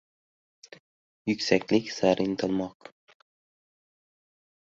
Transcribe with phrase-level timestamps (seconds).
[1.31, 2.91] “Yuksaklik sari intilmoq”